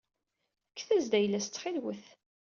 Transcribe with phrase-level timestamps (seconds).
[0.71, 2.05] Fket-as-d ayla-as ttxil-wet.